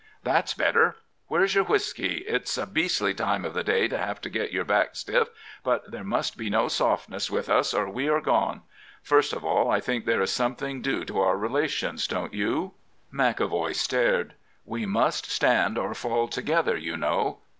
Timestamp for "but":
5.63-5.91